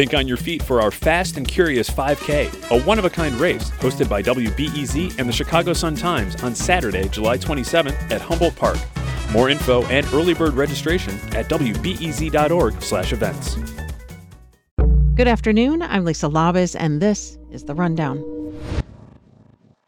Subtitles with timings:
[0.00, 3.34] Think on your feet for our Fast and Curious 5K, a one of a kind
[3.34, 8.56] race hosted by WBEZ and the Chicago Sun Times on Saturday, July 27th at Humboldt
[8.56, 8.78] Park.
[9.30, 13.56] More info and early bird registration at wbez.org/events.
[15.16, 15.82] Good afternoon.
[15.82, 18.39] I'm Lisa Labuz, and this is the rundown.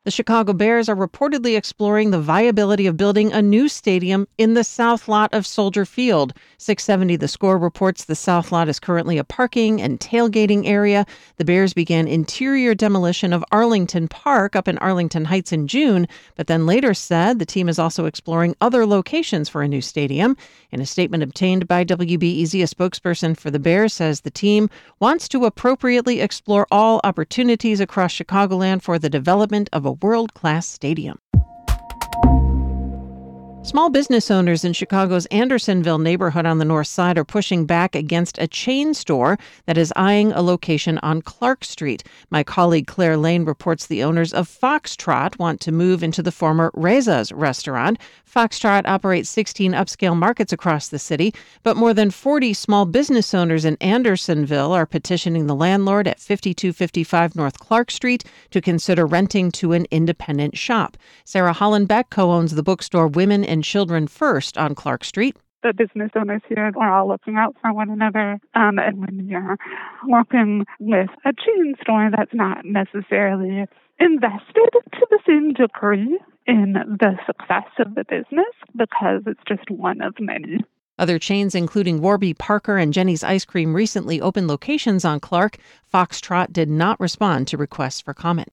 [0.05, 4.65] The Chicago Bears are reportedly exploring the viability of building a new stadium in the
[4.65, 6.33] south lot of Soldier Field.
[6.59, 11.07] 670 The Score reports the south lot is currently a parking and tailgating area.
[11.37, 16.49] The Bears began interior demolition of Arlington Park up in Arlington Heights in June, but
[16.49, 20.37] then later said the team is also exploring other locations for a new stadium.
[20.73, 25.29] In a statement obtained by WBEZ, a spokesperson for the Bears says the team wants
[25.29, 31.19] to appropriately explore all opportunities across Chicagoland for the development of a world class stadium.
[33.65, 38.37] Small business owners in Chicago's Andersonville neighborhood on the north side are pushing back against
[38.39, 42.03] a chain store that is eyeing a location on Clark Street.
[42.29, 46.73] My colleague Claire Lane reports the owners of Foxtrot want to move into the former
[46.75, 48.01] Reza's restaurant.
[48.29, 51.33] Foxtrot operates 16 upscale markets across the city,
[51.63, 57.37] but more than 40 small business owners in Andersonville are petitioning the landlord at 5255
[57.37, 60.97] North Clark Street to consider renting to an independent shop.
[61.25, 65.37] Sarah Hollenbeck co owns the bookstore Women and Children First on Clark Street.
[65.63, 68.41] The business owners here are all looking out for one another.
[68.55, 69.57] Um, and when you're
[70.09, 73.67] working with a chain store that's not necessarily
[74.01, 80.01] invested to the same degree in the success of the business because it's just one
[80.01, 80.59] of many.
[80.99, 85.59] Other chains, including Warby Parker and Jeni's Ice Cream, recently opened locations on Clark.
[85.93, 88.49] Foxtrot did not respond to requests for comment.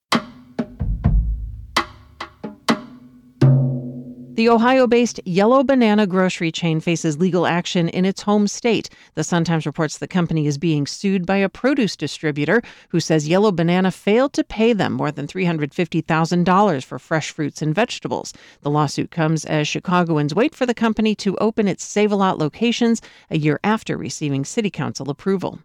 [4.40, 8.90] The Ohio based Yellow Banana grocery chain faces legal action in its home state.
[9.16, 13.28] The Sun Times reports the company is being sued by a produce distributor who says
[13.28, 18.32] Yellow Banana failed to pay them more than $350,000 for fresh fruits and vegetables.
[18.62, 22.38] The lawsuit comes as Chicagoans wait for the company to open its Save a Lot
[22.38, 25.60] locations a year after receiving City Council approval.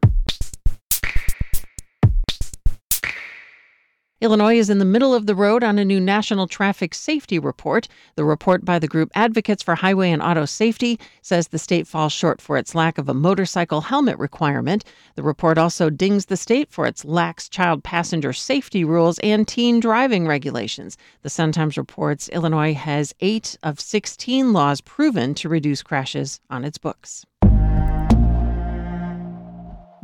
[4.25, 7.89] Illinois is in the middle of the road on a new national traffic safety report.
[8.15, 12.15] The report by the group Advocates for Highway and Auto Safety says the state falls
[12.15, 14.83] short for its lack of a motorcycle helmet requirement.
[15.15, 19.79] The report also dings the state for its lax child passenger safety rules and teen
[19.79, 20.97] driving regulations.
[21.21, 26.65] The Sun Times reports Illinois has 8 of 16 laws proven to reduce crashes on
[26.65, 27.27] its books.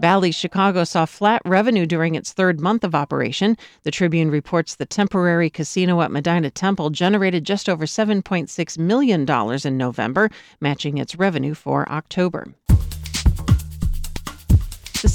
[0.01, 3.59] Bally's Chicago saw flat revenue during its third month of operation.
[3.83, 9.77] The Tribune reports the temporary casino at Medinah Temple generated just over $7.6 million in
[9.77, 12.55] November, matching its revenue for October.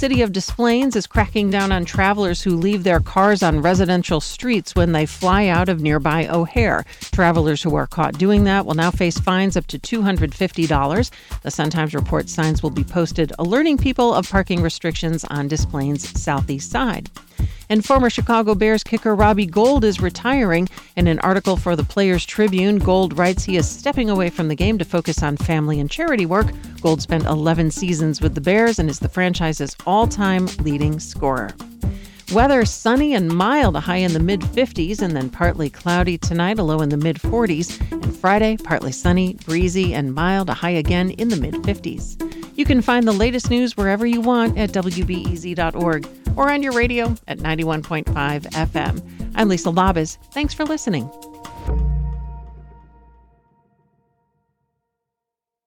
[0.06, 4.22] City of Des Plaines is cracking down on travelers who leave their cars on residential
[4.22, 6.86] streets when they fly out of nearby O'Hare.
[7.12, 11.12] Travelers who are caught doing that will now face fines up to $250.
[11.42, 15.66] The Sun Times reports signs will be posted alerting people of parking restrictions on Des
[15.66, 17.10] Plaines' southeast side.
[17.68, 20.70] And former Chicago Bears kicker Robbie Gould is retiring.
[20.96, 24.56] In an article for the Players Tribune, Gould writes he is stepping away from the
[24.56, 26.46] game to focus on family and charity work.
[26.86, 31.50] Gould spent 11 seasons with the Bears and is the franchise's all time leading scorer.
[32.32, 36.60] Weather sunny and mild, a high in the mid 50s, and then partly cloudy tonight,
[36.60, 37.82] a low in the mid 40s.
[37.92, 42.22] And Friday, partly sunny, breezy, and mild, a high again in the mid 50s.
[42.56, 46.08] You can find the latest news wherever you want at WBEZ.org
[46.38, 49.32] or on your radio at 91.5 FM.
[49.34, 50.20] I'm Lisa Labuz.
[50.34, 51.10] Thanks for listening.